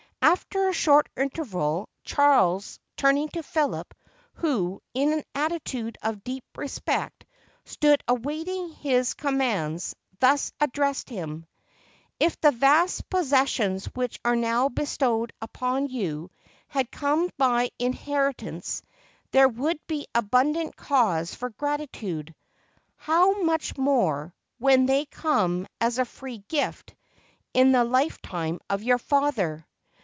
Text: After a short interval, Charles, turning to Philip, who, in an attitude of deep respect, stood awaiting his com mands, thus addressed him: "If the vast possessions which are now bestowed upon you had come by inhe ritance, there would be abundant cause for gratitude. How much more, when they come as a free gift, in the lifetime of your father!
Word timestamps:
After 0.23 0.69
a 0.69 0.73
short 0.73 1.09
interval, 1.17 1.89
Charles, 2.03 2.79
turning 2.95 3.27
to 3.29 3.41
Philip, 3.41 3.91
who, 4.35 4.79
in 4.93 5.11
an 5.13 5.23
attitude 5.33 5.97
of 6.03 6.23
deep 6.23 6.43
respect, 6.55 7.25
stood 7.65 8.03
awaiting 8.07 8.69
his 8.69 9.15
com 9.15 9.39
mands, 9.39 9.95
thus 10.19 10.53
addressed 10.59 11.09
him: 11.09 11.47
"If 12.19 12.39
the 12.39 12.51
vast 12.51 13.09
possessions 13.09 13.85
which 13.95 14.19
are 14.23 14.35
now 14.35 14.69
bestowed 14.69 15.33
upon 15.41 15.87
you 15.87 16.29
had 16.67 16.91
come 16.91 17.31
by 17.39 17.71
inhe 17.79 17.95
ritance, 18.31 18.83
there 19.31 19.49
would 19.49 19.79
be 19.87 20.05
abundant 20.13 20.75
cause 20.75 21.33
for 21.33 21.49
gratitude. 21.49 22.35
How 22.95 23.41
much 23.41 23.75
more, 23.75 24.35
when 24.59 24.85
they 24.85 25.05
come 25.07 25.65
as 25.81 25.97
a 25.97 26.05
free 26.05 26.43
gift, 26.47 26.93
in 27.55 27.71
the 27.71 27.83
lifetime 27.83 28.59
of 28.69 28.83
your 28.83 28.99
father! 28.99 29.65